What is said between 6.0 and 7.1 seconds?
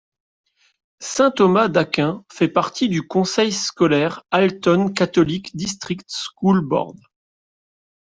School Board.